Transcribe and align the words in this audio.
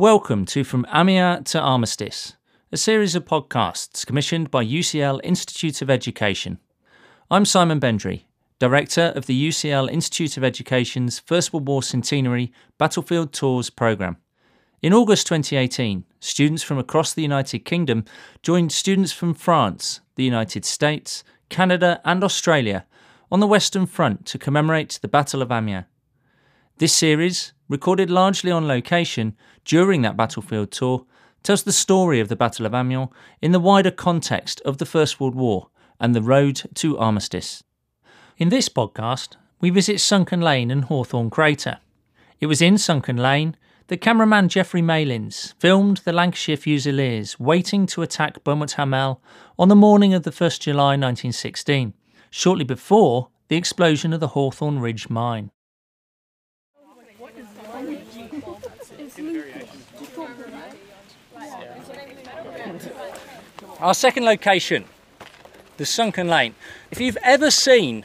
Welcome 0.00 0.46
to 0.46 0.64
From 0.64 0.86
Amiens 0.94 1.50
to 1.50 1.60
Armistice, 1.60 2.34
a 2.72 2.78
series 2.78 3.14
of 3.14 3.26
podcasts 3.26 4.06
commissioned 4.06 4.50
by 4.50 4.64
UCL 4.64 5.20
Institute 5.22 5.82
of 5.82 5.90
Education. 5.90 6.58
I'm 7.30 7.44
Simon 7.44 7.78
Bendry, 7.78 8.24
Director 8.58 9.12
of 9.14 9.26
the 9.26 9.48
UCL 9.48 9.90
Institute 9.90 10.38
of 10.38 10.42
Education's 10.42 11.18
First 11.18 11.52
World 11.52 11.68
War 11.68 11.82
Centenary 11.82 12.50
Battlefield 12.78 13.34
Tours 13.34 13.68
programme. 13.68 14.16
In 14.80 14.94
August 14.94 15.26
2018, 15.26 16.06
students 16.18 16.62
from 16.62 16.78
across 16.78 17.12
the 17.12 17.20
United 17.20 17.66
Kingdom 17.66 18.06
joined 18.42 18.72
students 18.72 19.12
from 19.12 19.34
France, 19.34 20.00
the 20.14 20.24
United 20.24 20.64
States, 20.64 21.22
Canada, 21.50 22.00
and 22.06 22.24
Australia 22.24 22.86
on 23.30 23.40
the 23.40 23.46
Western 23.46 23.84
Front 23.84 24.24
to 24.24 24.38
commemorate 24.38 24.98
the 25.02 25.08
Battle 25.08 25.42
of 25.42 25.52
Amiens. 25.52 25.84
This 26.80 26.94
series, 26.94 27.52
recorded 27.68 28.08
largely 28.08 28.50
on 28.50 28.66
location 28.66 29.36
during 29.66 30.00
that 30.00 30.16
battlefield 30.16 30.70
tour, 30.70 31.04
tells 31.42 31.62
the 31.62 31.72
story 31.72 32.20
of 32.20 32.28
the 32.28 32.36
Battle 32.36 32.64
of 32.64 32.72
Amiens 32.72 33.10
in 33.42 33.52
the 33.52 33.60
wider 33.60 33.90
context 33.90 34.62
of 34.64 34.78
the 34.78 34.86
First 34.86 35.20
World 35.20 35.34
War 35.34 35.68
and 36.00 36.14
the 36.14 36.22
road 36.22 36.62
to 36.76 36.96
armistice. 36.96 37.62
In 38.38 38.48
this 38.48 38.70
podcast, 38.70 39.36
we 39.60 39.68
visit 39.68 40.00
Sunken 40.00 40.40
Lane 40.40 40.70
and 40.70 40.84
Hawthorn 40.84 41.28
Crater. 41.28 41.80
It 42.40 42.46
was 42.46 42.62
in 42.62 42.78
Sunken 42.78 43.18
Lane 43.18 43.58
that 43.88 44.00
cameraman 44.00 44.48
Geoffrey 44.48 44.80
Malins 44.80 45.54
filmed 45.58 45.98
the 45.98 46.14
Lancashire 46.14 46.56
Fusiliers 46.56 47.38
waiting 47.38 47.84
to 47.88 48.00
attack 48.00 48.42
Beaumont 48.42 48.72
Hamel 48.72 49.20
on 49.58 49.68
the 49.68 49.76
morning 49.76 50.14
of 50.14 50.22
the 50.22 50.30
1st 50.30 50.60
July 50.60 50.96
1916, 50.96 51.92
shortly 52.30 52.64
before 52.64 53.28
the 53.48 53.56
explosion 53.56 54.14
of 54.14 54.20
the 54.20 54.28
Hawthorn 54.28 54.78
Ridge 54.78 55.10
mine. 55.10 55.50
Our 63.80 63.94
second 63.94 64.24
location, 64.24 64.84
the 65.76 65.86
Sunken 65.86 66.28
Lane. 66.28 66.54
If 66.90 67.00
you've 67.00 67.18
ever 67.22 67.50
seen 67.50 68.04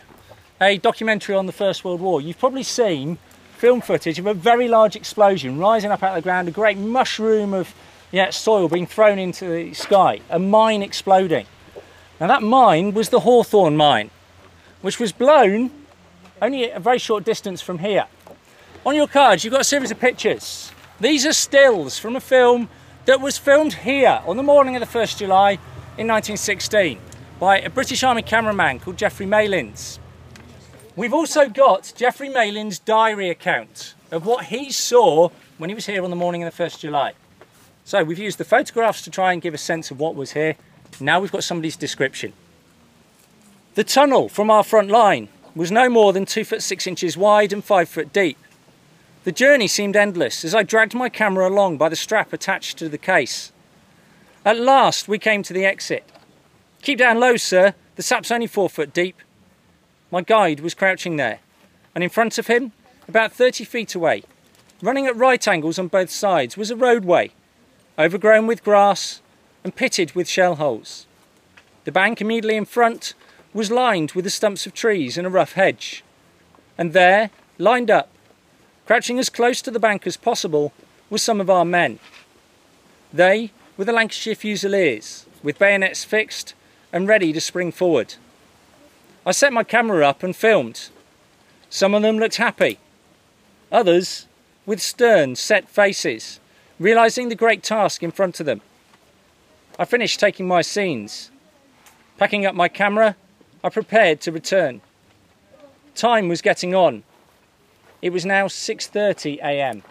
a 0.61 0.77
documentary 0.77 1.35
on 1.35 1.45
the 1.45 1.51
First 1.51 1.83
World 1.83 2.01
War, 2.01 2.21
you've 2.21 2.39
probably 2.39 2.63
seen 2.63 3.17
film 3.57 3.81
footage 3.81 4.19
of 4.19 4.27
a 4.27 4.33
very 4.33 4.67
large 4.67 4.95
explosion 4.95 5.57
rising 5.57 5.91
up 5.91 6.03
out 6.03 6.09
of 6.09 6.15
the 6.15 6.21
ground, 6.21 6.47
a 6.47 6.51
great 6.51 6.77
mushroom 6.77 7.53
of 7.53 7.73
yeah, 8.11 8.29
soil 8.29 8.69
being 8.69 8.85
thrown 8.85 9.19
into 9.19 9.45
the 9.49 9.73
sky, 9.73 10.21
a 10.29 10.39
mine 10.39 10.81
exploding. 10.81 11.45
Now, 12.19 12.27
that 12.27 12.43
mine 12.43 12.93
was 12.93 13.09
the 13.09 13.21
Hawthorn 13.21 13.75
mine, 13.75 14.09
which 14.81 14.99
was 14.99 15.11
blown 15.11 15.71
only 16.41 16.69
a 16.69 16.79
very 16.79 16.99
short 16.99 17.23
distance 17.25 17.61
from 17.61 17.79
here. 17.79 18.05
On 18.85 18.95
your 18.95 19.07
cards, 19.07 19.43
you've 19.43 19.51
got 19.51 19.61
a 19.61 19.65
series 19.65 19.91
of 19.91 19.99
pictures. 19.99 20.71
These 20.99 21.25
are 21.25 21.33
stills 21.33 21.97
from 21.97 22.15
a 22.15 22.21
film 22.21 22.69
that 23.05 23.21
was 23.21 23.37
filmed 23.37 23.73
here 23.73 24.21
on 24.25 24.35
the 24.35 24.43
morning 24.43 24.75
of 24.75 24.79
the 24.79 24.99
1st 24.99 25.17
July 25.17 25.51
in 25.97 26.07
1916 26.07 26.99
by 27.39 27.59
a 27.59 27.69
British 27.69 28.03
Army 28.03 28.23
cameraman 28.23 28.79
called 28.79 28.97
Geoffrey 28.97 29.27
Malins. 29.27 29.99
We've 30.95 31.13
also 31.13 31.47
got 31.47 31.93
Geoffrey 31.95 32.29
Malins' 32.29 32.79
diary 32.79 33.29
account 33.29 33.93
of 34.11 34.25
what 34.25 34.45
he 34.45 34.71
saw 34.71 35.29
when 35.57 35.69
he 35.69 35.75
was 35.75 35.85
here 35.85 36.03
on 36.03 36.09
the 36.09 36.15
morning 36.15 36.41
of 36.41 36.55
the 36.55 36.63
1st 36.63 36.79
July. 36.79 37.13
So 37.83 38.03
we've 38.03 38.17
used 38.17 38.39
the 38.39 38.45
photographs 38.45 39.03
to 39.03 39.11
try 39.11 39.33
and 39.33 39.41
give 39.41 39.53
a 39.53 39.59
sense 39.59 39.91
of 39.91 39.99
what 39.99 40.15
was 40.15 40.31
here. 40.31 40.55
Now 40.99 41.19
we've 41.19 41.31
got 41.31 41.43
somebody's 41.43 41.77
description. 41.77 42.33
The 43.75 43.83
tunnel 43.83 44.29
from 44.29 44.49
our 44.49 44.63
front 44.63 44.89
line 44.89 45.27
was 45.53 45.71
no 45.71 45.89
more 45.89 46.11
than 46.11 46.25
2 46.25 46.43
foot 46.43 46.63
6 46.63 46.87
inches 46.87 47.15
wide 47.15 47.53
and 47.53 47.63
5 47.63 47.87
foot 47.87 48.11
deep. 48.11 48.37
The 49.25 49.31
journey 49.31 49.67
seemed 49.67 49.95
endless 49.95 50.45
as 50.45 50.53
I 50.53 50.61
dragged 50.61 50.93
my 50.93 51.09
camera 51.09 51.49
along 51.49 51.77
by 51.77 51.89
the 51.89 51.95
strap 51.95 52.31
attached 52.31 52.77
to 52.77 52.87
the 52.87 52.99
case. 52.99 53.51
At 54.45 54.59
last, 54.59 55.07
we 55.07 55.17
came 55.17 55.41
to 55.41 55.53
the 55.53 55.65
exit. 55.65 56.03
Keep 56.83 56.99
down 56.99 57.19
low, 57.19 57.35
sir. 57.35 57.73
The 57.95 58.03
sap's 58.03 58.29
only 58.29 58.45
four 58.45 58.69
foot 58.69 58.93
deep. 58.93 59.19
My 60.11 60.21
guide 60.21 60.59
was 60.59 60.75
crouching 60.75 61.15
there, 61.15 61.39
and 61.95 62.03
in 62.03 62.11
front 62.11 62.37
of 62.37 62.45
him, 62.45 62.71
about 63.07 63.33
30 63.33 63.63
feet 63.63 63.95
away, 63.95 64.21
running 64.83 65.07
at 65.07 65.15
right 65.15 65.47
angles 65.47 65.79
on 65.79 65.87
both 65.87 66.11
sides, 66.11 66.55
was 66.55 66.69
a 66.69 66.75
roadway, 66.75 67.31
overgrown 67.97 68.45
with 68.45 68.63
grass 68.63 69.21
and 69.63 69.75
pitted 69.75 70.11
with 70.11 70.29
shell 70.29 70.57
holes. 70.57 71.07
The 71.85 71.91
bank 71.91 72.21
immediately 72.21 72.57
in 72.57 72.65
front 72.65 73.15
was 73.55 73.71
lined 73.71 74.11
with 74.11 74.25
the 74.25 74.29
stumps 74.29 74.67
of 74.67 74.75
trees 74.75 75.17
and 75.17 75.25
a 75.25 75.31
rough 75.31 75.53
hedge. 75.53 76.03
And 76.77 76.93
there, 76.93 77.31
lined 77.57 77.89
up, 77.89 78.11
Crouching 78.85 79.17
as 79.17 79.29
close 79.29 79.61
to 79.63 79.71
the 79.71 79.79
bank 79.79 80.05
as 80.05 80.15
possible 80.15 80.71
were 81.09 81.17
some 81.17 81.41
of 81.41 81.49
our 81.49 81.65
men. 81.65 81.99
They 83.11 83.51
were 83.77 83.85
the 83.85 83.93
Lancashire 83.93 84.35
Fusiliers, 84.35 85.25
with 85.41 85.57
bayonets 85.57 86.03
fixed 86.03 86.53
and 86.93 87.07
ready 87.07 87.33
to 87.33 87.41
spring 87.41 87.71
forward. 87.71 88.15
I 89.25 89.31
set 89.31 89.51
my 89.51 89.63
camera 89.63 90.07
up 90.07 90.21
and 90.21 90.35
filmed. 90.35 90.89
Some 91.69 91.95
of 91.95 92.03
them 92.03 92.19
looked 92.19 92.35
happy, 92.35 92.77
others 93.71 94.27
with 94.67 94.81
stern, 94.81 95.35
set 95.35 95.67
faces, 95.67 96.39
realizing 96.79 97.29
the 97.29 97.35
great 97.35 97.63
task 97.63 98.03
in 98.03 98.11
front 98.11 98.39
of 98.39 98.45
them. 98.45 98.61
I 99.79 99.85
finished 99.85 100.19
taking 100.19 100.47
my 100.47 100.61
scenes. 100.61 101.31
Packing 102.17 102.45
up 102.45 102.55
my 102.55 102.67
camera, 102.67 103.15
I 103.63 103.69
prepared 103.69 104.21
to 104.21 104.31
return. 104.31 104.81
Time 105.95 106.27
was 106.27 106.41
getting 106.41 106.75
on, 106.75 107.03
it 108.05 108.13
was 108.13 108.23
now 108.23 108.45
6:30 108.45 109.39
a.m. 109.39 109.81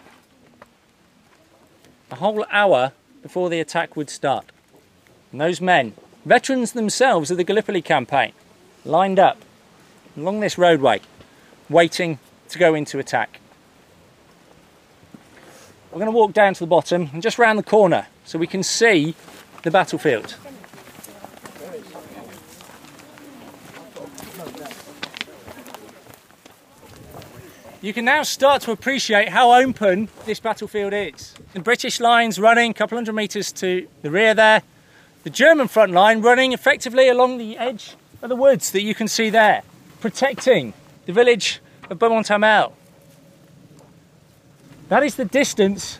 A 2.09 2.15
whole 2.15 2.45
hour 2.49 2.93
before 3.21 3.49
the 3.49 3.59
attack 3.59 3.97
would 3.97 4.09
start. 4.09 4.45
And 5.33 5.41
those 5.41 5.59
men, 5.59 5.91
veterans 6.23 6.71
themselves 6.71 7.29
of 7.29 7.35
the 7.35 7.43
Gallipoli 7.43 7.81
campaign, 7.81 8.31
lined 8.85 9.19
up 9.19 9.39
along 10.15 10.39
this 10.39 10.57
roadway, 10.57 11.01
waiting 11.69 12.19
to 12.47 12.57
go 12.57 12.73
into 12.73 12.99
attack. 12.99 13.41
We're 15.91 15.99
going 15.99 16.05
to 16.05 16.17
walk 16.17 16.31
down 16.31 16.53
to 16.53 16.61
the 16.61 16.67
bottom 16.67 17.09
and 17.11 17.21
just 17.21 17.37
round 17.37 17.59
the 17.59 17.63
corner 17.63 18.07
so 18.23 18.39
we 18.39 18.47
can 18.47 18.63
see 18.63 19.13
the 19.63 19.71
battlefield. 19.71 20.37
You 27.81 27.93
can 27.93 28.05
now 28.05 28.23
start 28.23 28.61
to 28.63 28.71
appreciate 28.71 29.29
how 29.29 29.53
open 29.53 30.09
this 30.25 30.39
battlefield 30.39 30.93
is. 30.93 31.33
The 31.53 31.59
British 31.59 31.99
lines 31.99 32.39
running 32.39 32.71
a 32.71 32.73
couple 32.73 32.97
hundred 32.97 33.13
metres 33.13 33.51
to 33.53 33.87
the 34.01 34.09
rear 34.09 34.33
there, 34.33 34.63
the 35.23 35.29
German 35.29 35.67
front 35.67 35.91
line 35.91 36.21
running 36.21 36.53
effectively 36.53 37.09
along 37.09 37.37
the 37.37 37.57
edge 37.57 37.95
of 38.21 38.29
the 38.29 38.35
woods 38.35 38.71
that 38.71 38.81
you 38.81 38.95
can 38.95 39.07
see 39.07 39.29
there, 39.29 39.63
protecting 39.99 40.73
the 41.05 41.13
village 41.13 41.61
of 41.89 41.99
Beaumont 41.99 42.27
Hamel. 42.27 42.75
That 44.89 45.03
is 45.03 45.15
the 45.15 45.25
distance 45.25 45.99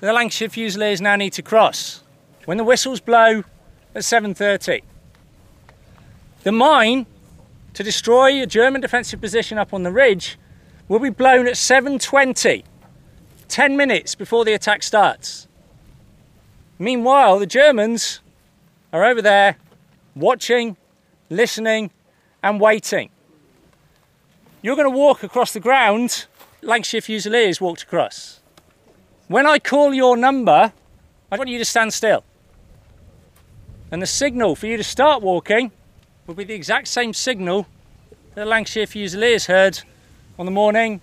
the 0.00 0.12
Lancashire 0.12 0.48
Fusiliers 0.48 1.00
now 1.00 1.16
need 1.16 1.32
to 1.34 1.42
cross 1.42 2.02
when 2.44 2.56
the 2.56 2.64
whistles 2.64 3.00
blow 3.00 3.44
at 3.94 4.02
7.30. 4.02 4.82
The 6.42 6.52
mine 6.52 7.06
to 7.74 7.82
destroy 7.82 8.42
a 8.42 8.46
German 8.46 8.80
defensive 8.80 9.20
position 9.20 9.58
up 9.58 9.72
on 9.72 9.82
the 9.84 9.92
ridge 9.92 10.38
will 10.88 10.98
be 10.98 11.10
blown 11.10 11.46
at 11.46 11.54
7.20, 11.54 12.64
10 13.48 13.76
minutes 13.76 14.14
before 14.14 14.44
the 14.44 14.52
attack 14.52 14.82
starts. 14.82 15.46
Meanwhile, 16.78 17.38
the 17.38 17.46
Germans 17.46 18.20
are 18.92 19.04
over 19.04 19.22
there 19.22 19.56
watching, 20.14 20.76
listening, 21.30 21.90
and 22.42 22.60
waiting. 22.60 23.10
You're 24.62 24.76
going 24.76 24.90
to 24.90 24.96
walk 24.96 25.22
across 25.22 25.52
the 25.52 25.60
ground 25.60 26.26
Lancashire 26.62 27.00
Fusiliers 27.00 27.60
walked 27.60 27.82
across. 27.82 28.40
When 29.26 29.46
I 29.46 29.58
call 29.58 29.92
your 29.92 30.16
number, 30.16 30.72
I 31.30 31.36
want 31.36 31.48
you 31.48 31.58
to 31.58 31.64
stand 31.64 31.92
still. 31.92 32.24
And 33.90 34.00
the 34.00 34.06
signal 34.06 34.54
for 34.54 34.66
you 34.66 34.76
to 34.76 34.84
start 34.84 35.22
walking 35.22 35.72
will 36.26 36.34
be 36.34 36.44
the 36.44 36.54
exact 36.54 36.88
same 36.88 37.12
signal 37.12 37.66
that 38.34 38.42
the 38.42 38.46
Lancashire 38.46 38.86
Fusiliers 38.86 39.46
heard 39.46 39.82
on 40.42 40.46
the 40.46 40.50
morning 40.50 41.00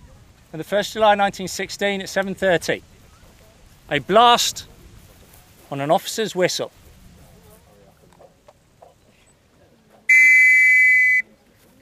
of 0.52 0.58
the 0.58 0.64
1st 0.64 0.92
July 0.92 1.16
1916 1.16 2.02
at 2.02 2.08
7.30. 2.08 2.82
A 3.90 3.98
blast 4.00 4.66
on 5.70 5.80
an 5.80 5.90
officer's 5.90 6.36
whistle. 6.36 6.70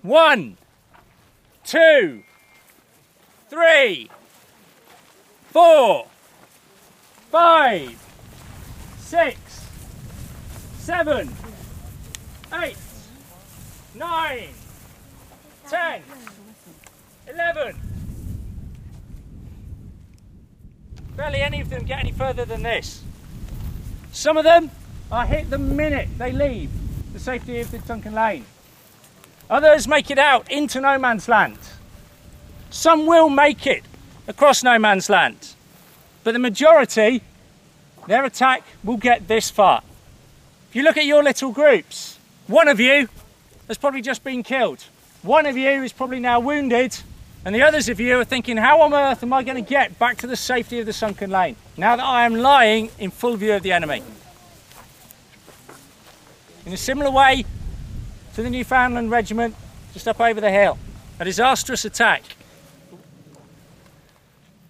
One, 0.02 0.56
two, 1.64 2.22
three, 3.50 4.08
four, 5.50 6.06
five, 7.32 8.00
six, 9.00 9.66
seven, 10.78 11.28
eight, 12.52 12.76
nine, 13.96 14.50
ten. 15.69 16.02
11. 17.30 17.76
Barely 21.16 21.40
any 21.40 21.60
of 21.60 21.69
them 21.69 21.84
get 21.84 22.00
any 22.00 22.12
further 22.12 22.44
than 22.44 22.62
this. 22.62 23.02
Some 24.12 24.36
of 24.36 24.44
them 24.44 24.70
are 25.10 25.26
hit 25.26 25.50
the 25.50 25.58
minute 25.58 26.08
they 26.16 26.32
leave 26.32 26.70
the 27.12 27.19
safety 27.19 27.60
of 27.60 27.70
the 27.70 27.80
Sunken 27.80 28.14
Lane. 28.14 28.44
Others 29.50 29.88
make 29.88 30.10
it 30.10 30.19
out 30.19 30.50
into 30.50 30.80
no 30.80 30.98
man's 30.98 31.28
land. 31.28 31.58
Some 32.70 33.06
will 33.06 33.28
make 33.28 33.66
it 33.66 33.82
across 34.26 34.62
no 34.62 34.78
man's 34.78 35.08
land. 35.08 35.54
But 36.22 36.32
the 36.32 36.38
majority, 36.38 37.22
their 38.06 38.24
attack 38.24 38.62
will 38.84 38.98
get 38.98 39.26
this 39.26 39.50
far. 39.50 39.82
If 40.69 40.76
you 40.76 40.82
look 40.82 40.96
at 40.96 41.06
your 41.06 41.22
little 41.22 41.50
groups, 41.50 42.19
one 42.46 42.69
of 42.69 42.78
you 42.78 43.08
has 43.66 43.78
probably 43.78 44.02
just 44.02 44.22
been 44.22 44.42
killed. 44.42 44.84
One 45.22 45.46
of 45.46 45.56
you 45.56 45.82
is 45.82 45.92
probably 45.92 46.20
now 46.20 46.40
wounded 46.40 46.96
and 47.48 47.54
the 47.54 47.62
others 47.62 47.88
of 47.88 47.98
you 47.98 48.20
are 48.20 48.26
thinking, 48.26 48.58
how 48.58 48.82
on 48.82 48.92
earth 48.92 49.22
am 49.22 49.32
I 49.32 49.42
going 49.42 49.54
to 49.54 49.66
get 49.66 49.98
back 49.98 50.18
to 50.18 50.26
the 50.26 50.36
safety 50.36 50.80
of 50.80 50.84
the 50.84 50.92
sunken 50.92 51.30
lane 51.30 51.56
now 51.78 51.96
that 51.96 52.04
I 52.04 52.26
am 52.26 52.34
lying 52.34 52.90
in 52.98 53.10
full 53.10 53.36
view 53.36 53.54
of 53.54 53.62
the 53.62 53.72
enemy? 53.72 54.02
In 56.66 56.74
a 56.74 56.76
similar 56.76 57.10
way 57.10 57.46
to 58.34 58.42
the 58.42 58.50
Newfoundland 58.50 59.10
Regiment 59.10 59.54
just 59.94 60.06
up 60.06 60.20
over 60.20 60.42
the 60.42 60.50
hill, 60.50 60.76
a 61.18 61.24
disastrous 61.24 61.86
attack. 61.86 62.22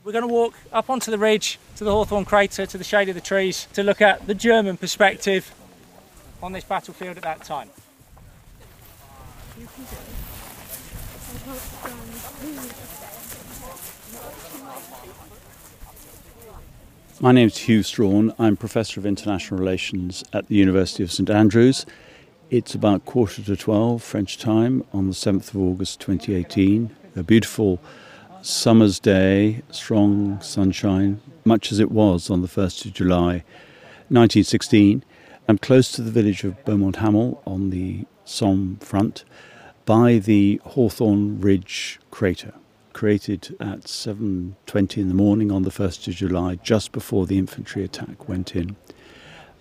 We're 0.05 0.13
going 0.13 0.29
to 0.29 0.33
walk 0.33 0.55
up 0.73 0.89
onto 0.89 1.11
the 1.11 1.19
ridge 1.19 1.59
to 1.79 1.83
the 1.83 1.91
Hawthorn 1.91 2.27
crater, 2.27 2.65
to 2.65 2.79
the 2.79 2.85
shade 2.85 3.09
of 3.09 3.17
the 3.17 3.21
trees, 3.21 3.67
to 3.73 3.83
look 3.83 4.01
at 4.01 4.29
the 4.29 4.37
German 4.37 4.77
perspective 4.77 5.53
on 6.41 6.53
this 6.53 6.63
battlefield 6.63 7.17
at 7.17 7.25
that 7.25 7.43
time. 7.43 7.71
My 17.21 17.33
name 17.33 17.47
is 17.47 17.59
Hew 17.59 17.83
Strachan. 17.83 18.35
I'm 18.39 18.57
Professor 18.57 19.01
of 19.01 19.07
International 19.07 19.59
Relations 19.59 20.23
at 20.33 20.49
the 20.49 20.57
University 20.57 21.03
of 21.03 21.11
St 21.11 21.31
Andrews. 21.31 21.87
It's 22.51 22.75
about 22.75 23.07
quarter 23.07 23.43
to 23.43 23.57
12 23.57 24.03
French 24.03 24.37
time 24.37 24.85
on 24.93 25.07
the 25.07 25.15
7th 25.15 25.55
of 25.55 25.57
August 25.57 26.01
2018. 26.01 26.95
A 27.17 27.23
beautiful 27.23 27.81
summer's 28.43 29.01
day, 29.01 29.63
strong 29.71 30.41
sunshine, 30.43 31.21
much 31.45 31.73
as 31.73 31.79
it 31.81 31.91
was 31.91 32.29
on 32.29 32.43
the 32.43 32.49
1st 32.49 32.85
of 32.85 32.93
July 32.93 33.43
1916. 34.11 35.03
I'm 35.49 35.59
close 35.59 35.91
to 35.93 36.03
the 36.03 36.11
village 36.11 36.45
of 36.45 36.63
Beaumont 36.67 36.97
Hamel 36.97 37.43
on 37.47 37.71
the 37.71 38.05
Somme 38.25 38.77
front 38.81 39.25
by 39.89 40.19
the 40.19 40.61
Hawthorn 40.67 41.41
Ridge 41.41 41.99
crater 42.11 42.53
created 42.93 43.57
at 43.59 43.85
7.20 43.85 44.99
in 44.99 45.09
the 45.09 45.15
morning 45.15 45.51
on 45.51 45.63
the 45.63 45.71
1st 45.71 46.09
of 46.09 46.15
July, 46.15 46.57
just 46.57 46.93
before 46.93 47.25
the 47.25 47.39
infantry 47.39 47.83
attack 47.83 48.29
went 48.29 48.55
in. 48.55 48.77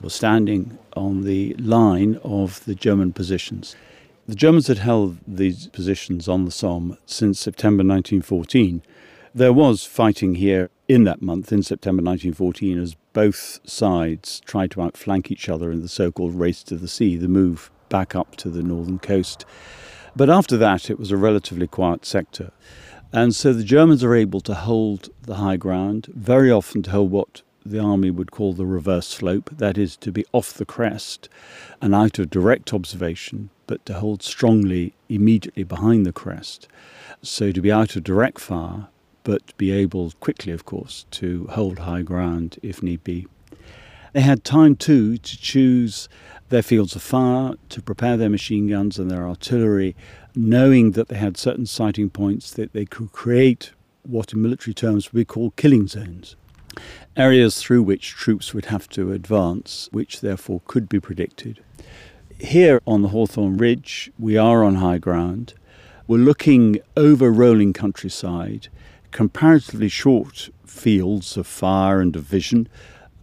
Was 0.01 0.15
standing 0.15 0.79
on 0.97 1.23
the 1.23 1.53
line 1.53 2.19
of 2.25 2.65
the 2.65 2.75
German 2.75 3.13
positions. 3.13 3.77
The 4.27 4.35
Germans 4.35 4.67
had 4.67 4.79
held 4.79 5.17
these 5.25 5.67
positions 5.67 6.27
on 6.27 6.43
the 6.43 6.51
Somme 6.51 6.97
since 7.05 7.39
September 7.39 7.85
1914. 7.85 8.81
There 9.33 9.53
was 9.53 9.85
fighting 9.85 10.35
here 10.35 10.69
in 10.89 11.05
that 11.05 11.21
month, 11.21 11.53
in 11.53 11.63
September 11.63 12.03
1914, 12.03 12.77
as 12.77 12.97
both 13.13 13.61
sides 13.63 14.41
tried 14.41 14.71
to 14.71 14.81
outflank 14.81 15.31
each 15.31 15.47
other 15.47 15.71
in 15.71 15.81
the 15.81 15.87
so 15.87 16.11
called 16.11 16.35
race 16.35 16.63
to 16.63 16.75
the 16.75 16.89
sea, 16.89 17.15
the 17.15 17.29
move 17.29 17.71
back 17.87 18.13
up 18.13 18.35
to 18.35 18.49
the 18.49 18.61
northern 18.61 18.99
coast. 18.99 19.45
But 20.17 20.31
after 20.31 20.57
that, 20.57 20.89
it 20.89 20.97
was 20.97 21.11
a 21.11 21.15
relatively 21.15 21.67
quiet 21.67 22.03
sector. 22.03 22.51
And 23.13 23.35
so 23.35 23.53
the 23.53 23.63
Germans 23.63 24.03
are 24.03 24.15
able 24.15 24.41
to 24.41 24.55
hold 24.55 25.09
the 25.21 25.35
high 25.35 25.57
ground, 25.57 26.07
very 26.11 26.51
often 26.51 26.81
to 26.83 26.91
hold 26.91 27.11
what 27.11 27.43
the 27.63 27.77
army 27.77 28.09
would 28.09 28.31
call 28.31 28.53
the 28.53 28.65
reverse 28.65 29.05
slope, 29.05 29.51
that 29.51 29.77
is, 29.77 29.95
to 29.97 30.11
be 30.11 30.25
off 30.33 30.55
the 30.55 30.65
crest 30.65 31.29
and 31.83 31.93
out 31.93 32.17
of 32.17 32.31
direct 32.31 32.73
observation, 32.73 33.51
but 33.67 33.85
to 33.85 33.93
hold 33.93 34.23
strongly 34.23 34.95
immediately 35.07 35.63
behind 35.63 36.03
the 36.03 36.11
crest. 36.11 36.67
So 37.21 37.51
to 37.51 37.61
be 37.61 37.71
out 37.71 37.95
of 37.95 38.03
direct 38.03 38.39
fire, 38.39 38.87
but 39.23 39.55
be 39.57 39.71
able 39.71 40.13
quickly, 40.19 40.51
of 40.51 40.65
course, 40.65 41.05
to 41.11 41.45
hold 41.51 41.77
high 41.79 42.01
ground 42.01 42.57
if 42.63 42.81
need 42.81 43.03
be. 43.03 43.27
They 44.13 44.21
had 44.21 44.43
time 44.43 44.75
too 44.75 45.17
to 45.19 45.37
choose 45.37 46.09
their 46.49 46.61
fields 46.61 46.95
of 46.95 47.01
fire, 47.01 47.55
to 47.69 47.81
prepare 47.81 48.17
their 48.17 48.29
machine 48.29 48.67
guns 48.67 48.97
and 48.97 49.11
their 49.11 49.27
artillery 49.27 49.95
knowing 50.37 50.91
that 50.91 51.07
they 51.07 51.17
had 51.17 51.35
certain 51.35 51.65
sighting 51.65 52.11
points 52.11 52.51
that 52.51 52.71
they 52.71 52.85
could 52.85 53.11
create 53.11 53.71
what 54.03 54.31
in 54.33 54.41
military 54.41 54.73
terms 54.73 55.11
would 55.11 55.17
be 55.17 55.25
called 55.25 55.55
killing 55.55 55.87
zones. 55.87 56.35
Areas 57.15 57.59
through 57.59 57.81
which 57.81 58.11
troops 58.11 58.53
would 58.53 58.65
have 58.65 58.87
to 58.89 59.11
advance, 59.11 59.89
which 59.91 60.21
therefore 60.21 60.61
could 60.67 60.87
be 60.87 60.99
predicted. 60.99 61.59
Here 62.39 62.79
on 62.85 63.01
the 63.01 63.07
Hawthorn 63.07 63.57
Ridge, 63.57 64.11
we 64.19 64.37
are 64.37 64.63
on 64.63 64.75
high 64.75 64.99
ground. 64.99 65.55
We're 66.05 66.17
looking 66.17 66.79
over 66.95 67.31
rolling 67.31 67.73
countryside, 67.73 68.67
comparatively 69.11 69.89
short 69.89 70.49
fields 70.67 71.35
of 71.35 71.47
fire 71.47 71.99
and 71.99 72.15
of 72.15 72.23
vision, 72.23 72.69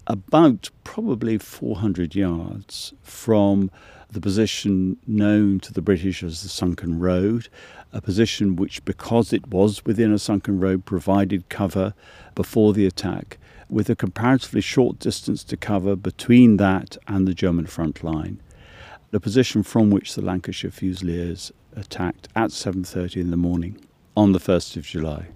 about 0.06 0.70
probably 0.82 1.38
400 1.38 2.14
yards 2.14 2.92
from 3.02 3.70
the 4.10 4.20
position 4.20 4.96
known 5.06 5.58
to 5.60 5.72
the 5.72 5.82
British 5.82 6.22
as 6.22 6.42
the 6.42 6.48
Sunken 6.48 7.00
Road, 7.00 7.48
a 7.92 8.00
position 8.00 8.56
which, 8.56 8.84
because 8.84 9.32
it 9.32 9.48
was 9.48 9.84
within 9.84 10.12
a 10.12 10.18
sunken 10.18 10.60
road, 10.60 10.84
provided 10.84 11.48
cover 11.48 11.94
before 12.34 12.72
the 12.72 12.86
attack, 12.86 13.38
with 13.68 13.88
a 13.88 13.96
comparatively 13.96 14.60
short 14.60 14.98
distance 14.98 15.42
to 15.44 15.56
cover 15.56 15.96
between 15.96 16.58
that 16.58 16.96
and 17.08 17.26
the 17.26 17.34
German 17.34 17.66
front 17.66 18.04
line. 18.04 18.40
The 19.10 19.20
position 19.20 19.62
from 19.62 19.90
which 19.90 20.14
the 20.14 20.22
Lancashire 20.22 20.70
Fusiliers 20.70 21.52
attacked 21.74 22.28
at 22.36 22.50
7:30 22.50 23.20
in 23.20 23.30
the 23.30 23.36
morning 23.36 23.78
on 24.16 24.32
the 24.32 24.40
1st 24.40 24.76
of 24.76 24.84
July. 24.84 25.28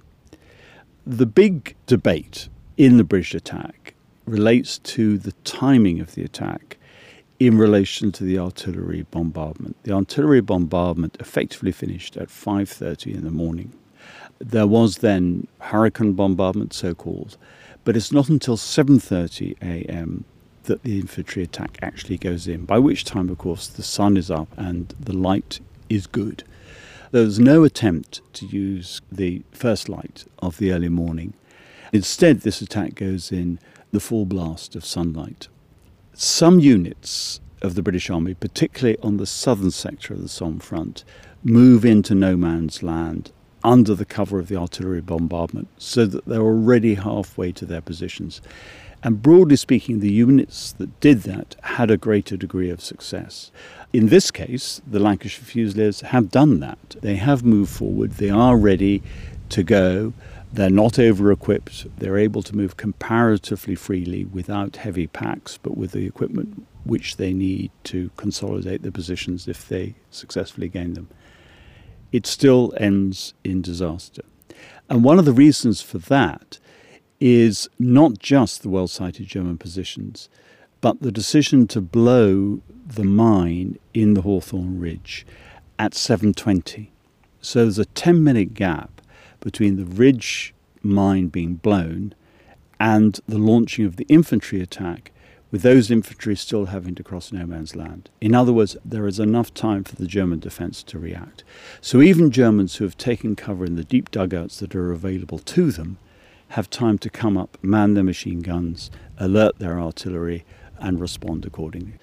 The 1.07 1.27
big 1.27 1.75
debate 1.87 2.49
in 2.77 2.97
the 2.97 3.05
British 3.05 3.35
attack 3.35 3.95
relates 4.29 4.79
to 4.79 5.19
the 5.19 5.33
timing 5.45 6.01
of 6.01 6.15
the 6.15 6.23
attack 6.23 6.77
in 7.39 7.57
relation 7.57 8.11
to 8.13 8.25
the 8.25 8.39
artillery 8.39 9.07
bombardment. 9.11 9.77
The 9.85 9.93
artillery 9.93 10.41
bombardment 10.41 11.17
effectively 11.21 11.73
finished 11.73 12.17
at 12.17 12.29
5:30 12.29 13.15
in 13.15 13.25
the 13.25 13.31
morning. 13.31 13.73
There 14.39 14.67
was 14.67 14.99
then 14.99 15.47
hurricane 15.59 16.13
bombardment 16.13 16.73
so 16.73 16.95
called, 16.95 17.37
but 17.85 17.97
it's 17.97 18.13
not 18.13 18.29
until 18.29 18.57
7:30 18.57 19.57
a.m. 19.63 20.25
that 20.65 20.83
the 20.83 20.99
infantry 20.99 21.43
attack 21.43 21.79
actually 21.81 22.19
goes 22.19 22.47
in, 22.47 22.65
by 22.65 22.79
which 22.79 23.05
time 23.05 23.29
of 23.31 23.39
course 23.39 23.67
the 23.69 23.83
sun 23.83 24.17
is 24.17 24.31
up 24.31 24.49
and 24.57 24.95
the 25.01 25.17
light 25.17 25.61
is 25.89 26.07
good. 26.07 26.45
There 27.11 27.25
was 27.25 27.39
no 27.39 27.65
attempt 27.65 28.21
to 28.35 28.47
use 28.47 29.01
the 29.11 29.43
first 29.53 29.89
light 29.89 30.27
of 30.41 30.59
the 30.59 30.73
early 30.73 30.91
morning. 30.91 31.33
Instead, 31.93 32.41
this 32.41 32.61
attack 32.61 32.95
goes 32.95 33.33
in 33.33 33.59
the 33.93 34.01
full 34.01 34.27
blast 34.27 34.77
of 34.77 34.85
sunlight 34.85 35.49
some 36.21 36.59
units 36.59 37.41
of 37.63 37.77
the 37.77 37.83
British 37.83 38.11
Army, 38.11 38.35
particularly 38.35 38.99
on 39.05 39.19
the 39.19 39.27
southern 39.27 39.71
sector 39.71 40.15
of 40.15 40.21
the 40.21 40.29
Somme 40.29 40.59
front, 40.59 41.05
move 41.45 41.85
into 41.85 42.13
no 42.13 42.37
man's 42.37 42.83
land 42.83 43.31
under 43.63 43.95
the 43.95 44.05
cover 44.05 44.41
of 44.41 44.49
the 44.49 44.57
artillery 44.57 45.01
bombardment 45.01 45.69
so 45.79 46.07
that 46.07 46.25
they're 46.27 46.41
already 46.41 46.95
halfway 46.95 47.53
to 47.53 47.65
their 47.65 47.81
positions. 47.81 48.43
And 49.05 49.23
broadly 49.23 49.55
speaking, 49.55 50.01
the 50.01 50.11
units 50.11 50.73
that 50.73 50.99
did 50.99 51.23
that 51.23 51.55
had 51.63 51.89
a 51.89 51.97
greater 51.97 52.37
degree 52.37 52.71
of 52.71 52.81
success. 52.81 53.53
In 53.93 54.09
this 54.09 54.33
case, 54.33 54.81
the 54.85 54.99
Lancashire 54.99 55.45
Fusiliers 55.45 56.01
have 56.01 56.33
done 56.33 56.59
that. 56.59 56.97
They 57.01 57.15
have 57.15 57.45
moved 57.45 57.71
forward, 57.71 58.13
they 58.13 58.31
are 58.31 58.57
ready 58.57 59.05
to 59.51 59.63
go. 59.63 60.15
They're 60.53 60.71
not 60.71 60.99
over 60.99 61.31
equipped. 61.31 61.87
They're 61.99 62.17
able 62.17 62.43
to 62.43 62.57
move 62.57 62.77
comparatively 62.77 63.75
freely 63.75 64.25
without 64.25 64.77
heavy 64.77 65.07
packs, 65.07 65.59
but 65.59 65.77
with 65.77 65.93
the 65.93 66.07
equipment 66.07 66.67
which 66.85 67.17
they 67.17 67.35
need 67.35 67.71
to 67.85 68.11
consolidate 68.17 68.83
their 68.83 68.93
positions 68.93 69.47
if 69.47 69.69
they 69.69 69.95
successfully 70.11 70.69
gain 70.69 70.95
them. 70.95 71.09
It 72.13 72.27
still 72.27 72.73
ends 72.79 73.35
in 73.45 73.61
disaster. 73.61 74.23
And 74.89 75.05
one 75.05 75.19
of 75.19 75.27
the 75.27 75.33
reasons 75.33 75.83
for 75.83 75.99
that 75.99 76.59
is 77.21 77.69
not 77.79 78.19
just 78.19 78.63
the 78.63 78.71
well 78.71 78.89
sighted 78.89 79.27
German 79.27 79.59
positions, 79.59 80.31
but 80.81 81.03
the 81.03 81.13
decision 81.13 81.67
to 81.69 81.81
blow 81.81 82.63
the 82.87 83.05
mine 83.05 83.79
in 83.93 84.15
the 84.15 84.23
Hawthorn 84.23 84.81
Ridge 84.81 85.27
at 85.79 85.95
720. 85.95 86.91
So 87.41 87.61
there's 87.61 87.79
a 87.79 87.85
10 87.85 88.25
minute 88.25 88.55
gap 88.55 88.98
between 89.41 89.77
the 89.77 89.85
ridge 89.85 90.55
mine 90.83 91.29
being 91.29 91.55
blown 91.55 92.15
and 92.81 93.21
the 93.27 93.39
launching 93.39 93.85
of 93.85 93.97
the 93.97 94.07
infantry 94.09 94.61
attack, 94.61 95.13
with 95.51 95.63
those 95.63 95.91
infantry 95.91 96.37
still 96.37 96.67
having 96.67 96.95
to 96.95 97.03
cross 97.03 97.33
no 97.33 97.47
man's 97.47 97.75
land. 97.75 98.11
In 98.21 98.35
other 98.35 98.53
words, 98.53 98.77
there 98.85 99.07
is 99.07 99.19
enough 99.19 99.53
time 99.55 99.83
for 99.83 99.97
the 99.97 100.07
German 100.07 100.39
defence 100.41 100.83
to 100.85 100.99
react. 100.99 101.43
So 101.81 102.03
even 102.03 102.31
Germans 102.31 102.77
who 102.77 102.85
have 102.85 102.97
taken 102.97 103.35
cover 103.35 103.65
in 103.65 103.77
the 103.77 103.85
deep 103.85 104.11
dugouts 104.11 104.61
that 104.61 104.75
are 104.75 104.93
available 104.93 105.39
to 105.39 105.73
them 105.73 105.99
have 106.49 106.71
time 106.71 106.99
to 106.99 107.11
come 107.11 107.37
up, 107.37 107.59
man 107.63 107.95
their 107.95 108.05
machine 108.05 108.41
guns, 108.41 108.91
alert 109.19 109.59
their 109.59 109.81
artillery, 109.81 110.45
and 110.79 111.01
respond 111.01 111.45
accordingly. 111.45 111.95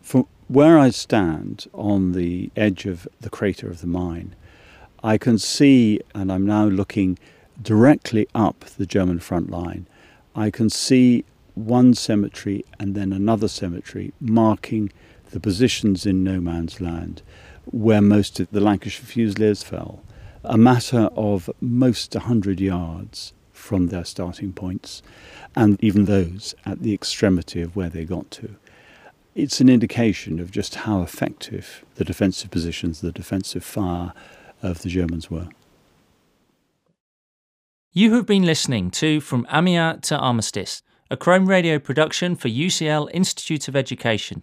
From 0.00 0.26
where 0.48 0.78
I 0.78 0.90
stand 0.90 1.66
on 1.72 2.12
the 2.12 2.50
edge 2.56 2.84
of 2.84 3.08
the 3.20 3.30
crater 3.30 3.68
of 3.68 3.80
the 3.80 3.86
mine, 3.86 4.34
I 5.04 5.18
can 5.18 5.36
see, 5.36 6.00
and 6.14 6.32
I'm 6.32 6.46
now 6.46 6.64
looking 6.64 7.18
directly 7.60 8.26
up 8.34 8.64
the 8.78 8.86
German 8.86 9.20
front 9.20 9.50
line, 9.50 9.86
I 10.34 10.50
can 10.50 10.70
see 10.70 11.26
one 11.54 11.92
cemetery 11.92 12.64
and 12.80 12.94
then 12.94 13.12
another 13.12 13.46
cemetery 13.46 14.14
marking 14.18 14.90
the 15.30 15.38
positions 15.38 16.06
in 16.06 16.24
no 16.24 16.40
man's 16.40 16.80
land 16.80 17.20
where 17.66 18.00
most 18.00 18.40
of 18.40 18.50
the 18.50 18.60
Lancashire 18.60 19.04
Fusiliers 19.04 19.62
fell. 19.62 20.02
A 20.42 20.56
matter 20.56 21.10
of 21.14 21.50
most 21.60 22.14
100 22.14 22.58
yards 22.58 23.34
from 23.52 23.88
their 23.88 24.04
starting 24.06 24.54
points, 24.54 25.02
and 25.54 25.82
even 25.84 26.06
those 26.06 26.54
at 26.64 26.82
the 26.82 26.94
extremity 26.94 27.60
of 27.60 27.76
where 27.76 27.90
they 27.90 28.04
got 28.04 28.30
to. 28.30 28.56
It's 29.34 29.60
an 29.60 29.68
indication 29.68 30.40
of 30.40 30.50
just 30.50 30.74
how 30.76 31.02
effective 31.02 31.84
the 31.96 32.04
defensive 32.04 32.50
positions, 32.50 33.00
the 33.00 33.12
defensive 33.12 33.64
fire 33.64 34.14
of 34.64 34.82
the 34.82 34.88
Germans 34.88 35.30
were. 35.30 35.48
You 37.92 38.14
have 38.14 38.26
been 38.26 38.44
listening 38.44 38.90
to 38.92 39.20
From 39.20 39.46
Amiens 39.52 40.00
to 40.08 40.18
Armistice, 40.18 40.82
a 41.10 41.16
Chrome 41.16 41.46
Radio 41.46 41.78
production 41.78 42.34
for 42.34 42.48
UCL 42.48 43.08
Institute 43.12 43.68
of 43.68 43.76
Education. 43.76 44.42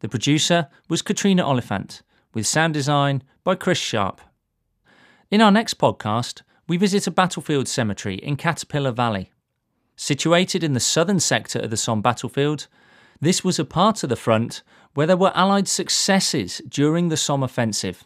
The 0.00 0.08
producer 0.08 0.68
was 0.88 1.00
Katrina 1.00 1.42
Oliphant, 1.42 2.02
with 2.34 2.46
sound 2.46 2.74
design 2.74 3.22
by 3.42 3.54
Chris 3.54 3.78
Sharp. 3.78 4.20
In 5.30 5.40
our 5.40 5.50
next 5.50 5.78
podcast, 5.78 6.42
we 6.68 6.76
visit 6.76 7.06
a 7.06 7.10
battlefield 7.10 7.68
cemetery 7.68 8.16
in 8.16 8.36
Caterpillar 8.36 8.92
Valley. 8.92 9.30
Situated 9.96 10.62
in 10.62 10.72
the 10.72 10.80
southern 10.80 11.20
sector 11.20 11.58
of 11.58 11.70
the 11.70 11.76
Somme 11.76 12.02
battlefield, 12.02 12.66
this 13.20 13.44
was 13.44 13.58
a 13.58 13.64
part 13.64 14.02
of 14.02 14.08
the 14.08 14.16
front 14.16 14.62
where 14.94 15.06
there 15.06 15.16
were 15.16 15.32
Allied 15.34 15.68
successes 15.68 16.60
during 16.68 17.08
the 17.08 17.16
Somme 17.16 17.42
offensive. 17.42 18.04